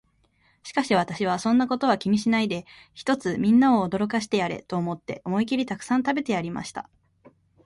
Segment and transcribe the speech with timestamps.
[0.63, 2.65] しかし私は、そんなことは気にしないで、
[2.95, 6.89] ひとつみんなを驚かしてやれと思って、思いきりたくさん食べてやりました。